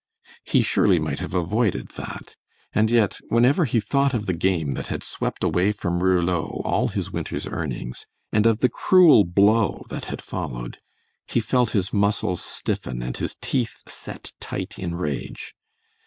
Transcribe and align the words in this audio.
He 0.43 0.63
surely 0.63 0.97
might 0.97 1.19
have 1.19 1.35
avoided 1.35 1.89
that; 1.89 2.35
and 2.73 2.89
yet 2.89 3.19
whenever 3.29 3.65
he 3.65 3.79
thought 3.79 4.15
of 4.15 4.25
the 4.25 4.33
game 4.33 4.73
that 4.73 4.87
had 4.87 5.03
swept 5.03 5.43
away 5.43 5.71
from 5.71 6.01
Rouleau 6.01 6.59
all 6.65 6.87
his 6.87 7.11
winter's 7.11 7.45
earnings, 7.45 8.07
and 8.31 8.47
of 8.47 8.61
the 8.61 8.67
cruel 8.69 9.23
blow 9.23 9.85
that 9.91 10.05
had 10.05 10.23
followed, 10.23 10.79
he 11.27 11.39
felt 11.39 11.73
his 11.77 11.93
muscles 11.93 12.41
stiffen 12.41 13.03
and 13.03 13.15
his 13.17 13.35
teeth 13.41 13.83
set 13.87 14.33
tight 14.39 14.79
in 14.79 14.95
rage. 14.95 15.53